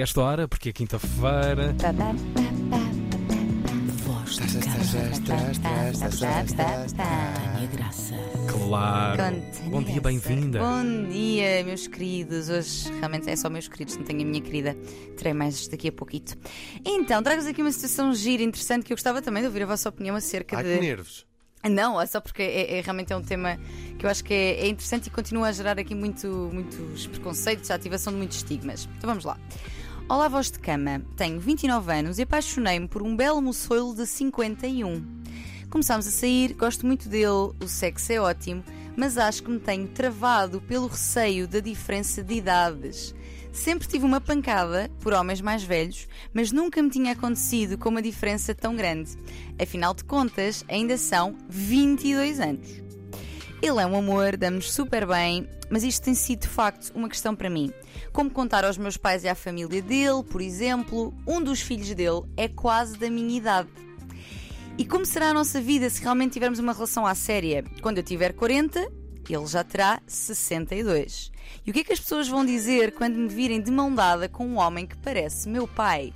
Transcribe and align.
a 0.00 0.04
esta 0.04 0.20
hora, 0.20 0.48
porque 0.48 0.70
é 0.70 0.72
quinta-feira. 0.72 1.74
Voz 4.04 4.36
de 4.36 4.58
Tânia 6.54 7.66
Graça. 7.72 8.14
Claro. 8.48 9.22
Bom 9.66 9.82
dia, 9.82 10.00
bem-vinda. 10.00 10.58
Bom 10.58 11.08
dia, 11.08 11.62
meus 11.64 11.86
queridos. 11.86 12.48
Hoje 12.48 12.90
realmente 12.98 13.28
é 13.28 13.36
só 13.36 13.50
meus 13.50 13.68
queridos, 13.68 13.96
não 13.96 14.04
tenho 14.04 14.22
a 14.22 14.24
minha 14.24 14.40
querida. 14.40 14.74
Terei 15.16 15.34
mais 15.34 15.68
daqui 15.68 15.88
a 15.88 15.92
pouquito. 15.92 16.36
Então, 16.84 17.22
trago-vos 17.22 17.48
aqui 17.48 17.60
uma 17.60 17.72
situação 17.72 18.14
gira, 18.14 18.42
interessante, 18.42 18.84
que 18.84 18.92
eu 18.92 18.96
gostava 18.96 19.20
também 19.20 19.42
de 19.42 19.48
ouvir 19.48 19.62
a 19.64 19.66
vossa 19.66 19.88
opinião 19.88 20.16
acerca 20.16 20.56
Ai, 20.56 20.64
de. 20.64 20.74
que 20.74 20.80
nervos. 20.80 21.26
Não, 21.68 22.00
é 22.00 22.06
só 22.06 22.20
porque 22.20 22.42
é, 22.42 22.78
é- 22.78 22.80
realmente 22.80 23.12
é 23.12 23.16
um 23.16 23.22
tema 23.22 23.58
que 23.98 24.06
eu 24.06 24.10
acho 24.10 24.24
que 24.24 24.32
é, 24.32 24.60
é 24.60 24.68
interessante 24.68 25.08
e 25.08 25.10
continua 25.10 25.48
a 25.48 25.52
gerar 25.52 25.78
aqui 25.78 25.94
muito, 25.94 26.26
muitos 26.52 27.06
preconceitos, 27.06 27.70
a 27.70 27.74
ativação 27.74 28.12
de 28.14 28.18
muitos 28.18 28.38
estigmas. 28.38 28.88
Então 28.96 29.08
vamos 29.08 29.24
lá. 29.26 29.38
Olá, 30.10 30.26
voz 30.26 30.50
de 30.50 30.58
cama. 30.58 31.00
Tenho 31.14 31.38
29 31.38 31.92
anos 31.92 32.18
e 32.18 32.22
apaixonei-me 32.22 32.88
por 32.88 33.00
um 33.00 33.14
belo 33.14 33.40
moçoilo 33.40 33.94
de 33.94 34.04
51. 34.04 35.06
Começámos 35.70 36.04
a 36.04 36.10
sair, 36.10 36.52
gosto 36.54 36.84
muito 36.84 37.08
dele, 37.08 37.54
o 37.62 37.68
sexo 37.68 38.12
é 38.12 38.20
ótimo, 38.20 38.64
mas 38.96 39.16
acho 39.16 39.40
que 39.44 39.50
me 39.52 39.60
tenho 39.60 39.86
travado 39.86 40.60
pelo 40.62 40.88
receio 40.88 41.46
da 41.46 41.60
diferença 41.60 42.24
de 42.24 42.34
idades. 42.34 43.14
Sempre 43.52 43.86
tive 43.86 44.04
uma 44.04 44.20
pancada 44.20 44.90
por 44.98 45.12
homens 45.12 45.40
mais 45.40 45.62
velhos, 45.62 46.08
mas 46.34 46.50
nunca 46.50 46.82
me 46.82 46.90
tinha 46.90 47.12
acontecido 47.12 47.78
com 47.78 47.88
uma 47.88 48.02
diferença 48.02 48.52
tão 48.52 48.74
grande. 48.74 49.12
Afinal 49.62 49.94
de 49.94 50.02
contas, 50.02 50.64
ainda 50.68 50.98
são 50.98 51.36
22 51.48 52.40
anos. 52.40 52.89
Ele 53.62 53.78
é 53.78 53.86
um 53.86 53.94
amor, 53.94 54.38
damos 54.38 54.72
super 54.72 55.06
bem, 55.06 55.46
mas 55.68 55.82
isto 55.82 56.02
tem 56.02 56.14
sido 56.14 56.40
de 56.40 56.48
facto 56.48 56.90
uma 56.94 57.10
questão 57.10 57.36
para 57.36 57.50
mim. 57.50 57.70
Como 58.10 58.30
contar 58.30 58.64
aos 58.64 58.78
meus 58.78 58.96
pais 58.96 59.22
e 59.22 59.28
à 59.28 59.34
família 59.34 59.82
dele, 59.82 60.24
por 60.24 60.40
exemplo, 60.40 61.12
um 61.26 61.42
dos 61.42 61.60
filhos 61.60 61.94
dele 61.94 62.22
é 62.38 62.48
quase 62.48 62.96
da 62.96 63.10
minha 63.10 63.36
idade. 63.36 63.68
E 64.78 64.84
como 64.86 65.04
será 65.04 65.28
a 65.28 65.34
nossa 65.34 65.60
vida 65.60 65.90
se 65.90 66.00
realmente 66.00 66.32
tivermos 66.32 66.58
uma 66.58 66.72
relação 66.72 67.06
à 67.06 67.14
séria? 67.14 67.62
Quando 67.82 67.98
eu 67.98 68.02
tiver 68.02 68.32
40, 68.32 68.90
ele 69.28 69.46
já 69.46 69.62
terá 69.62 70.00
62. 70.06 71.30
E 71.66 71.70
o 71.70 71.74
que 71.74 71.80
é 71.80 71.84
que 71.84 71.92
as 71.92 72.00
pessoas 72.00 72.28
vão 72.28 72.46
dizer 72.46 72.92
quando 72.94 73.16
me 73.16 73.28
virem 73.28 73.60
de 73.60 73.70
mão 73.70 73.94
dada 73.94 74.26
com 74.26 74.46
um 74.46 74.56
homem 74.56 74.86
que 74.86 74.96
parece 74.96 75.50
meu 75.50 75.68
pai? 75.68 76.14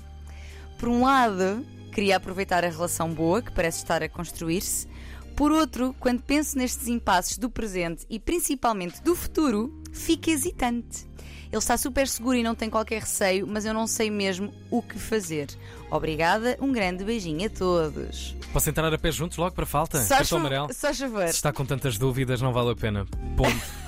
Por 0.79 0.89
um 0.89 1.03
lado, 1.03 1.63
queria 1.93 2.17
aproveitar 2.17 2.65
a 2.65 2.71
relação 2.71 3.13
boa 3.13 3.43
que 3.43 3.53
parece 3.53 3.79
estar 3.79 4.03
a 4.03 4.09
construir-se. 4.09 4.89
Por 5.37 5.51
outro, 5.51 5.95
quando 5.99 6.23
penso 6.23 6.57
nestes 6.57 6.87
impasses 6.87 7.37
do 7.39 7.51
presente 7.51 8.07
e 8.09 8.21
principalmente 8.21 9.03
do 9.03 9.17
futuro, 9.17 9.83
fico 9.93 10.31
hesitante. 10.31 11.07
Ele 11.55 11.59
está 11.59 11.77
super 11.77 12.09
seguro 12.09 12.37
e 12.37 12.43
não 12.43 12.55
tem 12.55 12.69
qualquer 12.69 13.01
receio, 13.01 13.47
mas 13.47 13.65
eu 13.65 13.73
não 13.73 13.87
sei 13.87 14.11
mesmo 14.11 14.53
o 14.71 14.83
que 14.83 14.99
fazer. 14.99 15.49
Obrigada, 15.91 16.57
um 16.61 16.73
grande 16.73 17.05
beijinho 17.05 17.47
a 17.47 17.51
todos. 17.51 18.35
Posso 18.53 18.71
entrar 18.71 18.93
a 18.93 18.99
pé 18.99 19.13
juntos 19.13 19.39
logo 19.39 19.55
para 19.55 19.67
falta? 19.67 20.03
Só, 20.03 20.17
Cartão 20.17 20.39
amarelo. 20.39 20.69
só. 20.73 20.93
Se 20.93 21.05
está 21.29 21.53
com 21.53 21.65
tantas 21.65 21.97
dúvidas, 21.97 22.41
não 22.41 22.53
vale 22.53 22.71
a 22.71 22.77
pena. 22.77 23.07
Ponto. 23.37 23.55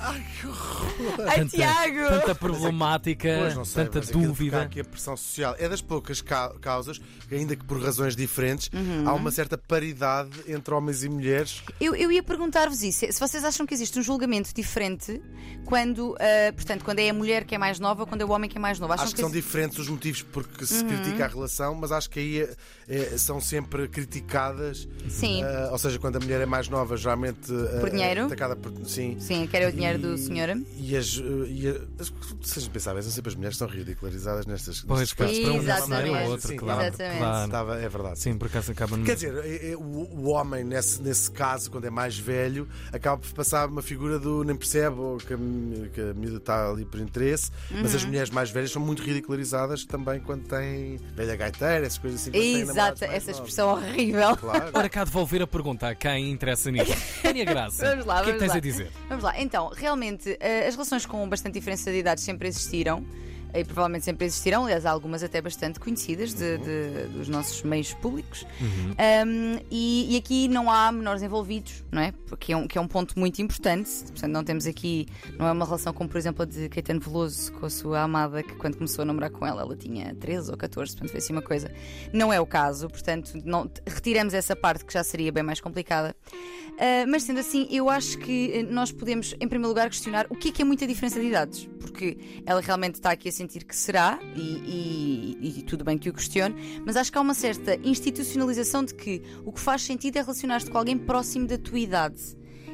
Ai, 1.29 1.37
tanta, 1.41 1.49
Tiago! 1.57 2.09
tanta 2.09 2.35
problemática, 2.35 3.29
Pois 3.41 3.55
não 3.55 3.65
sei, 3.65 3.85
tanta 3.85 3.99
mas 3.99 4.09
aquilo 4.09 4.23
que 4.23 4.29
dúvida. 4.29 4.59
há 4.59 4.63
aqui 4.63 4.81
a 4.81 4.85
pressão 4.85 5.17
social 5.17 5.55
é 5.59 5.69
das 5.69 5.81
poucas 5.81 6.21
ca- 6.21 6.53
causas, 6.61 6.99
que 7.29 7.35
ainda 7.35 7.57
que 7.57 7.65
por 7.65 7.83
razões 7.83 8.15
diferentes, 8.17 8.71
há 9.05 9.13
uma 9.15 9.31
certa 9.31 9.59
paridade 9.59 10.31
entre 10.49 10.73
homens 10.75 11.03
e 11.03 11.09
mulheres. 11.09 11.63
Eu, 11.81 11.95
eu 11.95 12.11
ia 12.13 12.23
perguntar-vos 12.23 12.83
isso. 12.83 13.07
Se 13.11 13.19
vocês 13.21 13.45
acham 13.45 13.67
que 13.67 13.75
existe 13.75 13.99
um 13.99 14.03
julgamento 14.03 14.53
diferente 14.55 15.21
quando, 15.65 16.17
ah, 16.21 16.53
portanto, 16.53 16.85
quando 16.85 16.99
é 17.01 17.09
a 17.11 17.15
mulher 17.15 17.45
que 17.45 17.55
é 17.55 17.59
mais 17.59 17.79
nova 17.81 18.03
ou 18.03 18.07
quando 18.07 18.21
é 18.21 18.25
o 18.25 18.31
homem 18.31 18.49
que 18.49 18.57
é 18.57 18.61
mais 18.61 18.79
novo? 18.79 18.93
Acham 18.93 19.05
Acho 19.07 19.15
que 19.15 19.21
são 19.21 19.31
diferentes 19.31 19.79
os 19.79 19.89
motivos 19.89 20.23
porque 20.23 20.65
se 20.67 20.85
critica 20.85 21.25
a 21.25 21.29
relação, 21.29 21.75
mas 21.75 21.91
acho 21.93 22.09
que 22.11 22.21
aí 22.21 22.41
é- 22.43 22.55
é- 22.89 23.19
são 23.19 23.41
sempre 23.41 23.89
criticadas. 23.89 24.89
Sim. 25.09 25.43
Ah, 25.43 25.69
ou 25.73 25.79
seja, 25.79 25.99
quando 25.99 26.17
a 26.17 26.21
mulher 26.21 26.41
é 26.41 26.47
mais 26.47 26.69
nova, 26.69 26.97
geralmente. 26.97 27.53
ah, 27.53 27.81
Por 27.81 27.91
dinheiro? 27.91 28.21
é 28.23 28.25
atacada 28.25 28.55
por. 28.57 28.73
Sim. 28.87 29.17
Sim, 29.19 29.47
quero 29.51 29.69
o 29.69 29.73
dinheiro 29.73 29.96
do 29.99 30.15
E- 30.15 30.19
senhor. 30.19 30.57
E 30.79 30.97
as. 30.97 31.17
E 31.17 31.69
a 31.69 32.61
gente 32.61 32.71
pensar 32.71 32.93
bem, 32.95 33.03
são 33.03 33.11
sempre 33.13 33.31
as 33.31 33.35
mulheres 33.37 33.57
são 33.57 33.69
ridicularizadas 33.69 34.47
nestas. 34.47 34.81
Pois, 34.83 35.01
nestes 35.01 35.17
caso 35.19 35.89
para 35.89 36.05
um 36.11 36.23
ou 36.25 36.31
outro, 36.31 36.49
Sim, 36.49 36.57
claro. 36.57 36.83
Exatamente. 36.83 37.19
claro. 37.19 37.45
Estava, 37.47 37.79
é 37.81 37.89
verdade. 37.89 38.19
Sim, 38.19 38.39
por 38.39 38.47
acaso 38.49 38.73
acaba 38.73 38.97
no. 38.97 39.05
Quer 39.05 39.15
dizer, 39.15 39.35
é- 39.45 39.71
é- 39.73 39.77
o, 39.77 39.81
o 39.81 40.29
homem, 40.29 40.65
nesse, 40.65 41.01
nesse 41.03 41.31
caso, 41.31 41.71
quando 41.71 41.85
é 41.87 41.91
mais 41.91 42.19
velho, 42.19 42.69
acaba 42.93 43.19
por 43.19 43.33
passar 43.33 43.69
uma 43.69 43.83
figura 43.83 44.19
do 44.19 44.45
nem 44.45 44.57
percebe 44.57 44.97
ou 44.99 45.17
que 45.19 45.27
que 45.95 46.01
a 46.01 46.15
miúda 46.15 46.37
está 46.39 46.71
ali 46.71 46.85
por 46.85 47.01
interesse, 47.01 47.51
mas 47.71 47.91
Uhum. 47.91 47.97
as 47.97 48.05
mulheres 48.05 48.31
mais 48.31 48.51
velhas 48.51 48.71
são 48.71 48.81
muito 48.83 49.03
ridicularizadas 49.03 49.85
também 49.85 50.21
quando 50.21 50.45
têm 50.47 50.99
velha 51.15 51.37
gaiteira, 51.37 51.87
essas 51.87 51.99
coisas 51.99 52.21
assim. 52.21 52.37
Exato, 52.37 52.77
mais 52.77 53.03
essa 53.03 53.11
novos. 53.13 53.29
expressão 53.29 53.69
horrível. 53.71 54.37
Claro. 54.37 54.71
Ora 54.73 54.89
cá 54.89 55.05
devolver 55.05 55.43
a 55.43 55.47
pergunta 55.47 55.89
a 55.89 55.95
quem 55.95 56.31
interessa 56.31 56.71
nisto. 56.71 56.95
Tânia 57.23 57.45
Graça. 57.45 57.89
Vamos 57.91 58.07
lá, 58.07 58.21
o 58.21 58.25
que 58.25 58.31
é 58.31 58.33
que 58.35 58.39
tens 58.39 58.49
lá. 58.51 58.57
a 58.57 58.61
dizer? 58.61 58.91
Vamos 59.09 59.25
lá, 59.25 59.41
então, 59.41 59.71
realmente, 59.87 60.37
eh, 60.41 60.67
as 60.67 60.75
relações 60.75 61.07
com 61.07 61.29
bastante 61.29 61.55
diferença 61.55 61.93
de 61.93 61.99
idade 61.99 62.21
sempre 62.21 62.49
existiram. 62.49 63.05
E 63.55 63.65
provavelmente 63.65 64.05
sempre 64.05 64.27
existirão, 64.27 64.65
aliás, 64.65 64.85
há 64.85 64.91
algumas 64.91 65.23
até 65.23 65.41
bastante 65.41 65.81
conhecidas 65.81 66.35
de- 66.35 66.59
de- 66.59 67.07
dos 67.17 67.29
nossos 67.29 67.63
meios 67.63 67.95
públicos. 67.95 68.45
Um, 68.61 69.59
e, 69.71 70.15
e 70.15 70.17
aqui 70.19 70.49
não 70.49 70.71
há 70.71 70.91
menores 70.93 71.23
envolvidos, 71.23 71.85
não 71.91 72.03
é? 72.03 72.13
Porque 72.27 72.53
é 72.53 72.57
um, 72.57 72.67
que 72.69 72.77
é 72.77 72.81
um 72.81 72.89
ponto 72.89 73.19
muito 73.19 73.41
importante. 73.41 73.91
Portanto, 74.11 74.31
não 74.33 74.45
temos 74.45 74.67
aqui, 74.67 75.07
não 75.39 75.47
é 75.47 75.53
uma 75.53 75.65
relação 75.65 75.93
como, 75.93 76.09
por 76.09 76.19
exemplo, 76.19 76.43
a 76.43 76.45
de 76.47 76.69
Caetano 76.69 77.01
Veloso 77.01 77.53
com 77.53 77.67
a 77.67 77.71
sua 77.71 78.03
amada, 78.03 78.43
que 78.43 78.55
quando 78.57 78.77
começou 78.77 79.03
a 79.03 79.07
namorar 79.07 79.31
com 79.31 79.47
ela, 79.47 79.63
ela 79.63 79.77
tinha 79.77 80.15
13 80.15 80.51
ou 80.51 80.57
14, 80.57 80.93
portanto, 80.93 81.11
foi 81.11 81.19
assim 81.19 81.33
uma 81.33 81.43
coisa. 81.43 81.71
Não 82.13 82.33
é 82.33 82.41
o 82.41 82.47
caso, 82.47 82.89
portanto, 82.89 83.33
não, 83.45 83.71
retiramos 83.87 84.35
essa 84.35 84.55
parte 84.55 84.85
que 84.85 84.93
já 84.93 85.03
seria 85.03 85.33
bem 85.33 85.43
mais 85.43 85.61
complicada. 85.61 86.15
Uh, 86.73 87.09
mas 87.09 87.23
sendo 87.23 87.41
assim, 87.41 87.67
eu 87.71 87.89
acho 87.89 88.19
que 88.19 88.51
eh, 88.53 88.63
nós 88.63 88.93
podemos, 88.93 89.35
em 89.41 89.49
primeiro 89.49 89.69
lugar, 89.69 89.89
questionar 89.89 90.27
o 90.29 90.37
que 90.37 90.49
é 90.51 90.53
que 90.53 90.61
é 90.61 90.65
muita 90.65 90.87
diferença 90.87 91.19
de 91.19 91.27
idades, 91.27 91.67
porque 91.97 92.19
ela 92.45 92.61
realmente 92.61 92.97
está 92.97 93.11
aqui 93.11 93.31
a 93.31 93.33
sentir 93.33 93.65
que 93.65 93.75
será, 93.75 94.19
e, 94.35 95.37
e- 95.41 95.59
e 95.61 95.63
tudo 95.63 95.83
bem 95.83 95.97
que 95.97 96.11
o 96.11 96.13
questione, 96.13 96.55
mas 96.85 96.95
acho 96.95 97.11
que 97.11 97.17
há 97.17 97.21
uma 97.23 97.33
certa 97.33 97.77
institucionalização 97.83 98.85
de 98.85 98.95
que 98.95 99.23
o 99.47 99.51
que 99.53 99.61
faz 99.61 99.81
sentido 99.83 100.19
é 100.19 100.21
relacionar-te 100.21 100.71
com 100.71 100.77
alguém 100.77 100.99
próximo 100.99 101.47
da 101.47 101.57
tua 101.57 101.79
idade. 101.79 102.17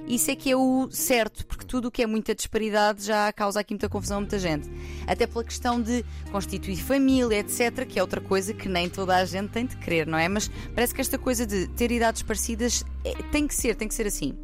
Isso 0.08 0.28
é 0.32 0.34
que 0.34 0.50
é 0.50 0.56
o 0.56 0.88
certo, 0.90 1.46
porque 1.46 1.64
tudo 1.64 1.86
o 1.86 1.90
que 1.90 2.02
é 2.02 2.06
muita 2.06 2.34
disparidade 2.34 3.04
já 3.04 3.32
causa 3.32 3.60
aqui 3.60 3.72
muita 3.74 3.88
confusão 3.88 4.16
a 4.16 4.20
muita 4.20 4.36
gente. 4.40 4.68
Até 5.06 5.24
pela 5.28 5.44
questão 5.44 5.80
de 5.80 6.04
constituir 6.32 6.76
família, 6.78 7.38
etc., 7.38 7.86
que 7.86 8.00
é 8.00 8.02
outra 8.02 8.20
coisa 8.20 8.52
que 8.52 8.68
nem 8.68 8.88
toda 8.88 9.14
a 9.16 9.24
gente 9.24 9.50
tem 9.50 9.64
de 9.66 9.76
querer, 9.76 10.04
não 10.08 10.18
é? 10.18 10.28
Mas 10.28 10.50
parece 10.74 10.92
que 10.92 11.00
esta 11.00 11.16
coisa 11.16 11.46
de 11.46 11.68
ter 11.68 11.92
idades 11.92 12.22
parecidas 12.24 12.84
é- 13.04 13.14
tem 13.30 13.46
que 13.46 13.54
ser, 13.54 13.76
tem 13.76 13.86
que 13.86 13.94
ser 13.94 14.08
assim. 14.08 14.36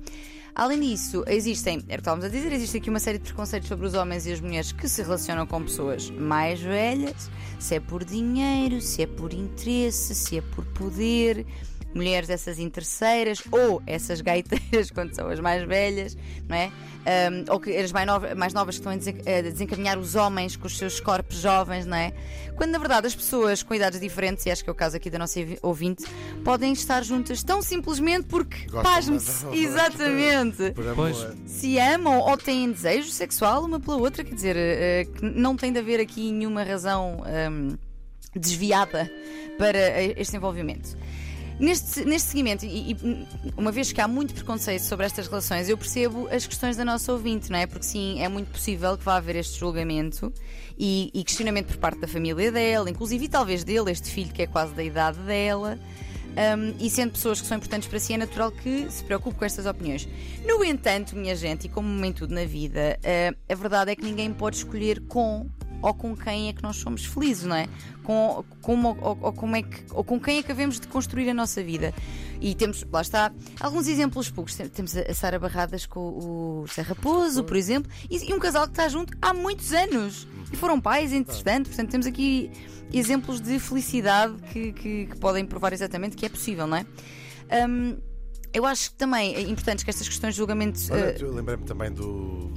Além 0.58 0.80
disso, 0.80 1.22
existem, 1.28 1.74
era 1.74 1.84
o 1.84 1.86
que 1.86 1.94
estávamos 2.00 2.24
a 2.24 2.28
dizer, 2.28 2.52
existe 2.52 2.78
aqui 2.78 2.90
uma 2.90 2.98
série 2.98 3.18
de 3.18 3.22
preconceitos 3.26 3.68
sobre 3.68 3.86
os 3.86 3.94
homens 3.94 4.26
e 4.26 4.32
as 4.32 4.40
mulheres 4.40 4.72
que 4.72 4.88
se 4.88 5.00
relacionam 5.02 5.46
com 5.46 5.62
pessoas 5.62 6.10
mais 6.10 6.60
velhas, 6.60 7.30
se 7.60 7.76
é 7.76 7.80
por 7.80 8.04
dinheiro, 8.04 8.80
se 8.80 9.02
é 9.02 9.06
por 9.06 9.32
interesse, 9.32 10.16
se 10.16 10.38
é 10.38 10.40
por 10.40 10.64
poder. 10.64 11.46
Mulheres 11.94 12.28
essas 12.28 12.58
interesseiras 12.58 13.42
ou 13.50 13.82
essas 13.86 14.20
gaiteiras 14.20 14.90
quando 14.92 15.14
são 15.14 15.28
as 15.28 15.40
mais 15.40 15.66
velhas, 15.66 16.16
não 16.48 16.54
é? 16.56 16.70
Ahm, 17.06 17.44
ou 17.50 17.58
que 17.58 17.74
as 17.74 17.90
mais, 17.92 18.06
nova- 18.06 18.34
mais 18.34 18.52
novas 18.52 18.74
que 18.76 18.80
estão 18.80 18.92
a 18.92 18.96
desen- 18.96 19.22
a 19.26 19.40
desencaminhar 19.40 19.98
os 19.98 20.14
homens 20.14 20.54
com 20.54 20.66
os 20.66 20.76
seus 20.76 21.00
corpos 21.00 21.38
jovens, 21.38 21.86
não 21.86 21.96
é? 21.96 22.12
Quando 22.56 22.70
na 22.72 22.78
verdade 22.78 23.06
as 23.06 23.14
pessoas 23.14 23.62
com 23.62 23.74
idades 23.74 23.98
diferentes, 24.00 24.44
e 24.44 24.50
acho 24.50 24.62
que 24.62 24.68
é 24.68 24.72
o 24.72 24.76
caso 24.76 24.96
aqui 24.96 25.08
da 25.08 25.18
nossa 25.18 25.40
ouvinte, 25.62 26.04
podem 26.44 26.72
estar 26.74 27.02
juntas 27.02 27.42
tão 27.42 27.62
simplesmente 27.62 28.26
porque, 28.26 28.66
pasme-se, 28.70 29.46
exatamente, 29.54 30.72
Por 30.72 30.86
amor. 30.88 30.94
Pois. 31.12 31.26
se 31.46 31.78
amam 31.78 32.18
ou 32.18 32.36
têm 32.36 32.70
desejo 32.70 33.08
sexual 33.10 33.64
uma 33.64 33.80
pela 33.80 33.96
outra, 33.96 34.22
quer 34.22 34.34
dizer, 34.34 34.56
eh, 34.58 35.04
que 35.16 35.24
não 35.24 35.56
tem 35.56 35.72
de 35.72 35.78
haver 35.78 36.00
aqui 36.00 36.30
nenhuma 36.30 36.62
razão 36.62 37.22
ahm, 37.24 37.76
desviada 38.34 39.10
para 39.56 39.78
eh, 39.78 40.14
este 40.18 40.36
envolvimento. 40.36 40.96
Neste, 41.58 42.04
neste 42.04 42.28
seguimento, 42.28 42.64
e, 42.64 42.92
e, 42.92 42.96
uma 43.56 43.72
vez 43.72 43.90
que 43.90 44.00
há 44.00 44.06
muito 44.06 44.32
preconceito 44.32 44.82
sobre 44.82 45.06
estas 45.06 45.26
relações, 45.26 45.68
eu 45.68 45.76
percebo 45.76 46.28
as 46.30 46.46
questões 46.46 46.76
da 46.76 46.84
nossa 46.84 47.12
ouvinte, 47.12 47.50
não 47.50 47.58
é? 47.58 47.66
Porque 47.66 47.84
sim, 47.84 48.22
é 48.22 48.28
muito 48.28 48.52
possível 48.52 48.96
que 48.96 49.04
vá 49.04 49.16
haver 49.16 49.34
este 49.34 49.58
julgamento 49.58 50.32
e, 50.78 51.10
e 51.12 51.24
questionamento 51.24 51.66
por 51.66 51.78
parte 51.78 51.98
da 51.98 52.06
família 52.06 52.52
dela, 52.52 52.88
inclusive 52.88 53.24
e 53.24 53.28
talvez 53.28 53.64
dele, 53.64 53.90
este 53.90 54.08
filho 54.08 54.32
que 54.32 54.42
é 54.42 54.46
quase 54.46 54.72
da 54.72 54.84
idade 54.84 55.18
dela. 55.18 55.78
Um, 56.28 56.76
e 56.78 56.88
sendo 56.88 57.12
pessoas 57.12 57.40
que 57.40 57.48
são 57.48 57.56
importantes 57.56 57.88
para 57.88 57.98
si, 57.98 58.12
é 58.12 58.16
natural 58.16 58.52
que 58.52 58.88
se 58.88 59.02
preocupe 59.02 59.36
com 59.36 59.44
estas 59.44 59.66
opiniões. 59.66 60.08
No 60.46 60.62
entanto, 60.62 61.16
minha 61.16 61.34
gente, 61.34 61.66
e 61.66 61.68
como 61.68 62.04
em 62.04 62.12
tudo 62.12 62.32
na 62.32 62.44
vida, 62.44 62.96
uh, 63.00 63.52
a 63.52 63.54
verdade 63.56 63.90
é 63.90 63.96
que 63.96 64.04
ninguém 64.04 64.32
pode 64.32 64.58
escolher 64.58 65.00
com 65.08 65.48
ou 65.82 65.94
com 65.94 66.16
quem 66.16 66.48
é 66.48 66.52
que 66.52 66.62
nós 66.62 66.76
somos 66.76 67.04
felizes, 67.04 67.44
não 67.44 67.56
é? 67.56 67.68
Com, 68.02 68.44
como, 68.60 68.96
ou, 69.00 69.18
ou 69.20 69.32
como 69.32 69.56
é 69.56 69.62
que, 69.62 69.84
ou 69.92 70.02
com 70.02 70.20
quem 70.20 70.38
é 70.38 70.42
que 70.42 70.50
havemos 70.50 70.80
de 70.80 70.88
construir 70.88 71.28
a 71.30 71.34
nossa 71.34 71.62
vida. 71.62 71.94
E 72.40 72.54
temos, 72.54 72.84
lá 72.92 73.00
está, 73.00 73.32
alguns 73.60 73.88
exemplos 73.88 74.30
poucos. 74.30 74.54
Temos 74.54 74.96
a 74.96 75.14
Sara 75.14 75.38
Barradas 75.38 75.86
com 75.86 76.00
o 76.00 76.64
Zé 76.72 76.82
Raposo, 76.82 77.44
por 77.44 77.56
exemplo, 77.56 77.90
e, 78.08 78.32
um 78.32 78.38
casal 78.38 78.64
que 78.64 78.72
está 78.72 78.88
junto 78.88 79.16
há 79.20 79.32
muitos 79.34 79.72
anos. 79.72 80.26
E 80.52 80.56
foram 80.56 80.80
pais, 80.80 81.12
entretanto, 81.12 81.68
portanto, 81.68 81.90
temos 81.90 82.06
aqui 82.06 82.50
exemplos 82.92 83.40
de 83.40 83.58
felicidade 83.58 84.34
que, 84.52 84.72
que, 84.72 85.06
que 85.06 85.16
podem 85.18 85.44
provar 85.44 85.72
exatamente 85.72 86.16
que 86.16 86.24
é 86.24 86.28
possível, 86.28 86.66
não 86.66 86.76
é? 86.76 86.86
Um, 87.68 87.98
eu 88.52 88.64
acho 88.64 88.90
que 88.90 88.96
também 88.96 89.34
é 89.34 89.42
importante 89.42 89.84
que 89.84 89.90
estas 89.90 90.08
questões 90.08 90.34
de 90.34 90.38
julgamento. 90.38 90.80
Olha, 90.90 91.14
uh, 91.14 91.20
eu 91.20 91.34
lembrei-me 91.34 91.64
também 91.64 91.92
do 91.92 92.52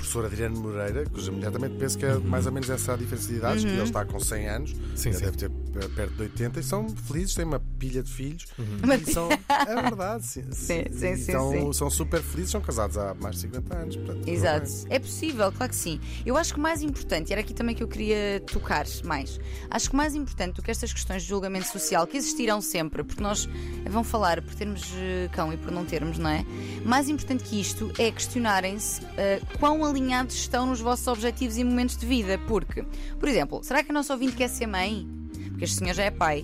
professor 0.00 0.24
Adriano 0.24 0.58
Moreira, 0.58 1.04
cuja 1.04 1.30
imediatamente 1.30 1.76
penso 1.76 1.98
que 1.98 2.06
é 2.06 2.14
mais 2.16 2.46
ou 2.46 2.52
menos 2.52 2.68
essa 2.70 2.94
a 2.94 2.96
diferença 2.96 3.28
de 3.28 3.34
idades, 3.34 3.64
que 3.64 3.70
ele 3.70 3.82
está 3.82 4.04
com 4.04 4.18
100 4.18 4.48
anos, 4.48 4.76
Sim, 4.96 5.12
sim. 5.12 5.20
deve 5.24 5.36
ter 5.36 5.50
perto 5.70 6.14
de 6.14 6.22
80 6.22 6.60
e 6.60 6.62
são 6.62 6.88
felizes, 6.88 7.34
têm 7.34 7.44
uma 7.44 7.60
pilha 7.78 8.02
de 8.02 8.10
filhos. 8.10 8.46
Uma 8.82 8.96
E 8.96 9.12
são, 9.12 9.28
é 9.30 9.82
verdade, 9.82 10.26
sim. 10.26 10.44
Sim, 10.52 10.84
sim, 10.90 11.16
sim, 11.16 11.32
são, 11.32 11.50
sim. 11.52 11.72
são 11.72 11.90
super 11.90 12.22
felizes, 12.22 12.50
são 12.50 12.60
casados 12.60 12.96
há 12.96 13.14
mais 13.14 13.36
de 13.36 13.42
50 13.42 13.76
anos. 13.76 13.96
Portanto, 13.96 14.28
Exato. 14.28 14.70
É 14.88 14.98
possível, 14.98 15.50
claro 15.52 15.70
que 15.70 15.76
sim. 15.76 16.00
Eu 16.24 16.36
acho 16.36 16.52
que 16.52 16.58
o 16.58 16.62
mais 16.62 16.82
importante, 16.82 17.30
e 17.30 17.32
era 17.32 17.40
aqui 17.40 17.54
também 17.54 17.74
que 17.74 17.82
eu 17.82 17.88
queria 17.88 18.40
tocar 18.46 18.84
mais, 19.04 19.38
acho 19.70 19.90
que 19.90 19.96
mais 19.96 20.14
importante 20.14 20.56
do 20.56 20.62
que 20.62 20.70
estas 20.70 20.92
questões 20.92 21.22
de 21.22 21.28
julgamento 21.28 21.68
social, 21.68 22.06
que 22.06 22.16
existirão 22.16 22.60
sempre, 22.60 23.02
porque 23.02 23.22
nós 23.22 23.48
vão 23.88 24.04
falar 24.04 24.42
por 24.42 24.54
termos 24.54 24.82
eh, 24.96 25.28
cão 25.32 25.52
e 25.52 25.56
por 25.56 25.70
não 25.70 25.84
termos, 25.84 26.18
não 26.18 26.30
é? 26.30 26.44
Mais 26.84 27.08
importante 27.08 27.44
que 27.44 27.60
isto 27.60 27.90
é 27.98 28.10
questionarem-se 28.10 29.02
eh, 29.16 29.40
quão 29.58 29.84
alinhados 29.84 30.34
estão 30.34 30.66
nos 30.66 30.80
vossos 30.80 31.06
objetivos 31.06 31.56
e 31.56 31.64
momentos 31.64 31.96
de 31.96 32.06
vida. 32.06 32.38
Porque, 32.46 32.84
por 33.18 33.28
exemplo, 33.28 33.62
será 33.62 33.82
que 33.82 33.90
a 33.90 33.94
nossa 33.94 34.12
ouvinte 34.12 34.36
quer 34.36 34.48
ser 34.48 34.66
mãe? 34.66 35.19
Porque 35.60 35.66
este 35.66 35.78
senhor 35.80 35.92
já 35.92 36.04
é 36.04 36.10
pai. 36.10 36.42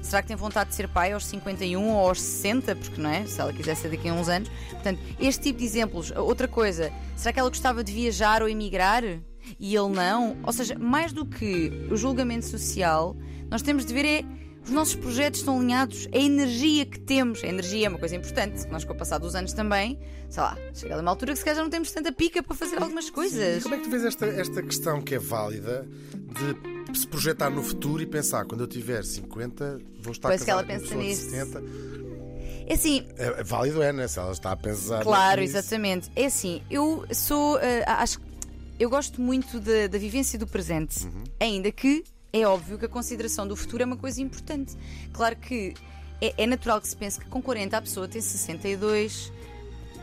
Será 0.00 0.22
que 0.22 0.28
tem 0.28 0.36
vontade 0.36 0.70
de 0.70 0.76
ser 0.76 0.86
pai 0.86 1.10
aos 1.10 1.26
51 1.26 1.84
ou 1.84 2.08
aos 2.08 2.20
60? 2.20 2.76
Porque 2.76 3.00
não 3.00 3.10
é? 3.10 3.26
Se 3.26 3.40
ela 3.40 3.52
quiser 3.52 3.74
ser 3.74 3.88
daqui 3.88 4.08
a 4.08 4.14
uns 4.14 4.28
anos. 4.28 4.48
Portanto, 4.70 5.00
este 5.18 5.42
tipo 5.42 5.58
de 5.58 5.64
exemplos. 5.64 6.12
Outra 6.12 6.46
coisa, 6.46 6.92
será 7.16 7.32
que 7.32 7.40
ela 7.40 7.48
gostava 7.48 7.82
de 7.82 7.92
viajar 7.92 8.40
ou 8.40 8.48
emigrar? 8.48 9.02
E 9.58 9.74
ele 9.74 9.88
não? 9.88 10.36
Ou 10.44 10.52
seja, 10.52 10.78
mais 10.78 11.12
do 11.12 11.26
que 11.26 11.88
o 11.90 11.96
julgamento 11.96 12.46
social, 12.46 13.16
nós 13.50 13.62
temos 13.62 13.84
de 13.84 13.92
ver 13.92 14.04
é. 14.04 14.24
Os 14.64 14.70
nossos 14.70 14.94
projetos 14.94 15.40
estão 15.40 15.58
alinhados, 15.58 16.06
a 16.14 16.18
energia 16.18 16.86
que 16.86 17.00
temos, 17.00 17.42
a 17.42 17.48
energia 17.48 17.86
é 17.86 17.88
uma 17.88 17.98
coisa 17.98 18.14
importante, 18.14 18.64
nós 18.68 18.84
com 18.84 18.92
o 18.92 18.96
passar 18.96 19.18
dos 19.18 19.34
anos 19.34 19.52
também, 19.52 19.98
sei 20.30 20.40
lá, 20.40 20.56
chega 20.72 20.94
a 20.94 21.00
uma 21.00 21.10
altura 21.10 21.32
que 21.32 21.38
se 21.40 21.44
calhar 21.44 21.56
já 21.56 21.62
não 21.64 21.68
temos 21.68 21.90
tanta 21.90 22.12
pica 22.12 22.44
para 22.44 22.54
fazer 22.54 22.80
algumas 22.80 23.10
coisas. 23.10 23.60
como 23.64 23.74
é 23.74 23.78
que 23.78 23.82
tu 23.82 23.90
vês 23.90 24.04
esta, 24.04 24.24
esta 24.24 24.62
questão 24.62 25.02
que 25.02 25.16
é 25.16 25.18
válida 25.18 25.84
de 26.14 26.71
se 26.98 27.06
projetar 27.06 27.50
no 27.50 27.62
futuro 27.62 28.02
e 28.02 28.06
pensar 28.06 28.44
quando 28.44 28.62
eu 28.62 28.66
tiver 28.66 29.04
50 29.04 29.78
vou 30.00 30.12
estar 30.12 30.28
Pois 30.28 30.42
que 30.42 30.50
ela 30.50 30.62
casada 30.64 30.80
pensa 30.80 30.94
de 30.96 31.02
nisso. 31.02 31.30
70? 31.30 31.62
É 32.66 32.74
assim, 32.74 33.06
É, 33.16 33.40
é 33.40 33.44
válido 33.44 33.82
é, 33.82 33.92
né? 33.92 34.06
Se 34.08 34.18
ela 34.18 34.32
está 34.32 34.52
a 34.52 34.56
pensar 34.56 35.02
Claro, 35.02 35.40
exatamente. 35.42 36.10
É 36.14 36.26
assim, 36.26 36.62
eu 36.70 37.04
sou. 37.12 37.58
eh, 37.60 37.84
acho 37.86 38.18
que 38.20 38.26
eu 38.78 38.88
gosto 38.90 39.20
muito 39.20 39.60
da, 39.60 39.86
da 39.88 39.98
vivência 39.98 40.38
do 40.38 40.46
presente, 40.46 41.06
ainda 41.40 41.70
que 41.70 42.04
é 42.32 42.46
óbvio 42.46 42.78
que 42.78 42.84
a 42.86 42.88
consideração 42.88 43.46
do 43.46 43.54
futuro 43.56 43.82
é 43.82 43.86
uma 43.86 43.96
coisa 43.96 44.20
importante. 44.22 44.74
Claro 45.12 45.36
que 45.36 45.74
é, 46.20 46.34
é 46.44 46.46
natural 46.46 46.80
que 46.80 46.88
se 46.88 46.96
pense 46.96 47.18
que 47.18 47.26
com 47.26 47.42
40 47.42 47.76
a 47.76 47.82
pessoa 47.82 48.08
tem 48.08 48.20
62. 48.22 49.32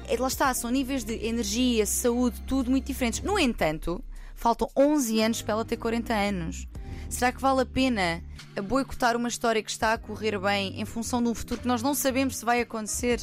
É, 0.08 0.18
lá 0.18 0.28
está, 0.28 0.54
são 0.54 0.70
níveis 0.70 1.04
de 1.04 1.14
energia, 1.26 1.86
saúde, 1.86 2.42
tudo 2.48 2.70
muito 2.72 2.86
diferentes. 2.86 3.22
No 3.22 3.38
entanto, 3.40 4.04
faltam 4.36 4.68
11 4.76 5.22
anos 5.22 5.42
para 5.42 5.54
ela 5.54 5.66
ter 5.66 5.78
40 5.78 6.14
anos. 6.14 6.68
Será 7.10 7.32
que 7.32 7.42
vale 7.42 7.62
a 7.62 7.66
pena 7.66 8.22
boicotar 8.64 9.16
uma 9.16 9.28
história 9.28 9.62
que 9.64 9.70
está 9.72 9.94
a 9.94 9.98
correr 9.98 10.38
bem 10.40 10.80
em 10.80 10.86
função 10.86 11.22
de 11.24 11.30
um 11.30 11.34
futuro 11.36 11.62
que 11.62 11.68
nós 11.68 11.82
não 11.82 11.94
sabemos 11.94 12.38
se 12.38 12.46
vai 12.46 12.62
acontecer? 12.62 13.20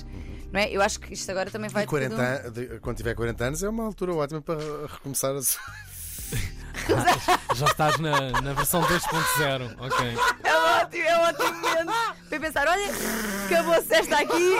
Não 0.52 0.60
é? 0.60 0.70
Eu 0.70 0.80
acho 0.82 0.98
que 1.00 1.12
isto 1.14 1.30
agora 1.30 1.50
também 1.50 1.70
vai 1.70 1.84
E 1.84 1.86
40 1.86 2.16
depender 2.16 2.46
an- 2.46 2.50
de- 2.52 2.80
quando 2.80 2.96
tiver 2.96 3.14
40 3.14 3.44
anos 3.44 3.62
é 3.62 3.68
uma 3.68 3.84
altura 3.84 4.14
ótima 4.14 4.42
para 4.42 4.56
recomeçar 4.88 5.34
a. 5.34 5.40
Já 7.54 7.66
estás 7.66 7.98
na, 7.98 8.32
na 8.42 8.52
versão 8.52 8.82
2.0. 8.82 9.76
Ok. 9.78 10.06
É 10.44 10.54
ótimo, 10.56 11.02
é 11.04 11.18
ótimo 11.28 11.52
momento 11.52 11.92
para 12.28 12.40
pensar: 12.40 12.68
olha, 12.68 12.86
acabou-se 13.46 13.94
esta 13.94 14.16
aqui. 14.18 14.56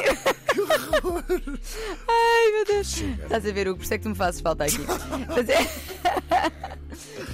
Ai 2.08 2.52
meu 2.52 2.64
Deus. 2.64 2.96
Estás 3.22 3.46
a 3.46 3.52
ver, 3.52 3.68
Hugo, 3.68 3.78
por 3.78 3.84
isso 3.84 3.94
é 3.94 3.98
que 3.98 4.02
tu 4.04 4.08
me 4.08 4.14
fazes 4.14 4.40
falta 4.40 4.64
aqui. 4.64 4.78
Mas, 5.28 5.48
é- 5.48 6.75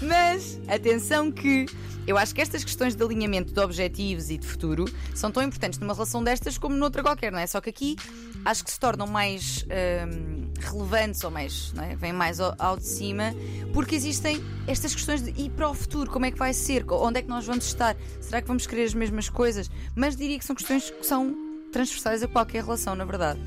Mas, 0.03 0.61
atenção 0.69 1.31
que. 1.31 1.67
Eu 2.05 2.19
acho 2.19 2.35
que 2.35 2.41
estas 2.41 2.65
questões 2.65 2.97
de 2.97 3.05
alinhamento 3.05 3.53
de 3.53 3.61
objetivos 3.61 4.29
e 4.29 4.37
de 4.37 4.45
futuro 4.45 4.87
são 5.15 5.31
tão 5.31 5.41
importantes 5.41 5.79
numa 5.79 5.95
relação 5.95 6.23
destas 6.23 6.59
como 6.59 6.75
noutra 6.75 7.01
qualquer, 7.01 7.31
não 7.31 7.39
é? 7.39 7.47
Só 7.47 7.61
que 7.61 7.71
aqui 7.71 7.97
acho 8.45 8.65
que 8.65 8.73
se 8.73 8.81
tornam 8.81 9.07
mais 9.07 9.65
hum, 9.65 10.51
relevantes 10.61 11.23
ou 11.23 11.31
mais, 11.31 11.73
não 11.73 11.85
é? 11.85 11.95
vêm 11.95 12.13
mais 12.13 12.41
ao, 12.41 12.57
ao 12.59 12.77
de 12.77 12.87
cima, 12.87 13.33
porque 13.73 13.95
existem 13.95 14.43
estas 14.67 14.93
questões 14.93 15.23
de 15.23 15.31
ir 15.41 15.51
para 15.51 15.69
o 15.69 15.75
futuro, 15.75 16.11
como 16.11 16.27
é 16.27 16.33
que 16.33 16.39
vai 16.39 16.53
ser, 16.53 16.85
onde 16.91 17.21
é 17.21 17.23
que 17.23 17.29
nós 17.29 17.47
vamos 17.47 17.67
estar, 17.67 17.97
será 18.21 18.43
que 18.43 18.49
vamos 18.49 18.67
querer 18.67 18.83
as 18.83 18.95
mesmas 18.95 19.29
coisas? 19.29 19.71
Mas 19.95 20.17
diria 20.17 20.37
que 20.41 20.45
são 20.45 20.57
questões 20.57 20.91
que 20.91 21.07
são 21.07 21.35
transversais 21.73 22.23
a 22.23 22.27
qualquer 22.27 22.65
relação, 22.65 22.97
na 22.97 23.05
verdade. 23.05 23.41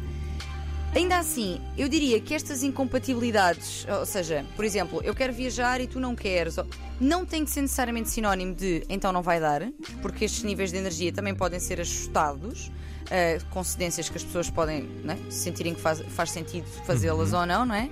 Ainda 0.96 1.18
assim, 1.18 1.60
eu 1.78 1.90
diria 1.90 2.22
que 2.22 2.34
estas 2.34 2.64
incompatibilidades, 2.64 3.86
ou 4.00 4.06
seja, 4.06 4.46
por 4.56 4.64
exemplo, 4.64 5.02
eu 5.04 5.14
quero 5.14 5.34
viajar 5.34 5.82
e 5.82 5.88
tu 5.88 6.00
não 6.00 6.16
queres, 6.16 6.56
não 7.02 7.26
tem 7.26 7.44
que 7.44 7.52
ser 7.52 7.60
necessariamente 7.60 8.10
sinónimo 8.10 8.56
de 8.56 8.86
então 8.88 9.12
não 9.12 9.22
vai 9.22 9.38
dar, 9.38 9.62
porque 10.02 10.24
estes 10.24 10.44
níveis 10.44 10.72
de 10.72 10.78
energia 10.78 11.12
também 11.12 11.36
podem 11.36 11.60
ser 11.60 11.82
ajustados, 11.82 12.72
eh, 13.12 13.40
com 13.50 13.62
cedências 13.62 14.08
que 14.08 14.16
as 14.16 14.24
pessoas 14.24 14.50
podem 14.50 14.84
né, 15.04 15.20
sentirem 15.30 15.76
que 15.76 15.82
faz, 15.82 16.00
faz 16.00 16.32
sentido 16.32 16.66
fazê-las 16.86 17.34
ou 17.34 17.46
não, 17.46 17.66
não 17.66 17.76
é? 17.76 17.90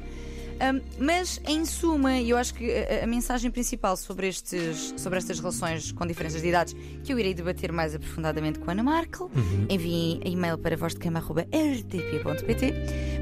Ahm, 0.64 0.80
mas, 0.98 1.42
em 1.46 1.66
suma, 1.66 2.22
eu 2.22 2.38
acho 2.38 2.54
que 2.54 2.72
a, 2.72 3.04
a 3.04 3.08
mensagem 3.08 3.52
principal 3.52 3.98
sobre, 3.98 4.30
estes, 4.30 4.94
sobre 4.96 5.20
estas 5.20 5.38
relações 5.40 5.92
com 5.92 6.08
diferenças 6.08 6.42
de 6.42 6.48
idades, 6.48 6.74
que 7.04 7.12
eu 7.12 7.20
irei 7.20 7.34
debater 7.34 7.74
mais 7.74 7.94
aprofundadamente 7.94 8.60
com 8.60 8.70
a 8.70 8.72
Ana 8.72 8.84
Markel, 8.84 9.30
enviem 9.70 10.22
e-mail 10.24 10.58
para 10.58 10.78
vozdecama.rtp.pt. 10.78 12.74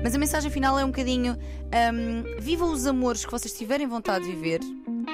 Mas 0.03 0.13
a 0.13 0.19
mensagem 0.19 0.51
final 0.51 0.77
é 0.77 0.85
um 0.85 0.89
bocadinho: 0.89 1.35
ahm, 1.71 2.23
vivam 2.39 2.71
os 2.71 2.85
amores 2.85 3.25
que 3.25 3.31
vocês 3.31 3.51
tiverem 3.53 3.87
vontade 3.87 4.25
de 4.25 4.31
viver, 4.31 4.59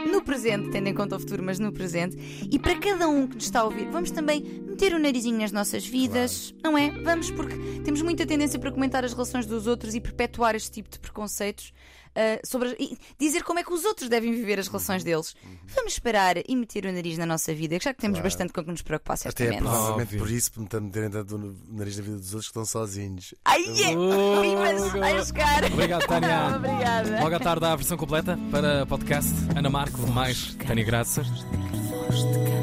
no 0.05 0.21
presente, 0.21 0.69
tendo 0.69 0.87
em 0.87 0.93
conta 0.93 1.15
o 1.15 1.19
futuro, 1.19 1.41
mas 1.41 1.59
no 1.59 1.71
presente. 1.71 2.17
E 2.51 2.59
para 2.59 2.77
cada 2.77 3.07
um 3.07 3.25
que 3.25 3.35
nos 3.35 3.45
está 3.45 3.61
a 3.61 3.63
ouvir, 3.63 3.89
vamos 3.89 4.11
também 4.11 4.41
meter 4.41 4.93
o 4.93 4.99
narizinho 4.99 5.39
nas 5.39 5.51
nossas 5.51 5.85
vidas, 5.85 6.53
não 6.63 6.77
é? 6.77 6.91
Vamos, 6.91 7.31
porque 7.31 7.55
temos 7.83 8.01
muita 8.01 8.25
tendência 8.25 8.59
para 8.59 8.71
comentar 8.71 9.05
as 9.05 9.13
relações 9.13 9.45
dos 9.45 9.65
outros 9.65 9.95
e 9.95 10.01
perpetuar 10.01 10.55
este 10.55 10.71
tipo 10.71 10.89
de 10.89 10.99
preconceitos. 10.99 11.73
Ah, 12.17 12.39
sobre, 12.43 12.75
e 12.79 12.97
dizer 13.19 13.43
como 13.43 13.59
é 13.59 13.63
que 13.63 13.71
os 13.71 13.85
outros 13.85 14.09
devem 14.09 14.33
viver 14.33 14.57
as 14.59 14.67
relações 14.67 15.03
deles. 15.03 15.35
Vamos 15.67 15.99
parar 15.99 16.35
e 16.37 16.55
meter 16.55 16.85
o 16.85 16.91
nariz 16.91 17.15
na 17.15 17.27
nossa 17.27 17.53
vida, 17.53 17.77
que 17.77 17.85
já 17.85 17.93
que 17.93 18.01
temos 18.01 18.19
bastante 18.19 18.51
com 18.51 18.61
o 18.61 18.63
que 18.63 18.71
nos 18.71 18.81
preocupar 18.81 19.15
Até 19.17 19.27
é 19.27 19.31
certamente. 19.31 19.59
provavelmente 19.61 20.07
Óbvio. 20.07 20.19
por 20.19 20.31
isso, 20.31 20.51
por 20.51 20.59
me 20.61 20.85
meterem 20.87 21.09
tanto 21.11 21.37
no 21.37 21.55
nariz 21.69 21.95
na 21.97 22.03
vida 22.03 22.17
dos 22.17 22.33
outros 22.33 22.45
que 22.51 22.59
estão 22.59 22.65
sozinhos. 22.65 23.35
Ai, 23.45 23.61
é! 23.61 23.95
Oh, 23.95 24.41
Pimas, 24.41 24.91
vai 24.93 25.23
jogar! 25.23 25.63
Obrigado, 25.71 26.07
Tânia. 26.07 26.55
Obrigada. 26.57 27.23
Logo 27.23 27.35
à 27.35 27.39
tarde 27.39 27.65
há 27.65 27.73
a 27.73 27.75
versão 27.75 27.97
completa 27.97 28.39
para 28.49 28.85
podcast. 28.87 29.31
Ana 29.55 29.69
Marco, 29.69 29.99
mais 30.07 30.55
Tânia 30.55 30.83
Graça. 30.83 31.21
Voz 31.21 32.23
de 32.23 32.56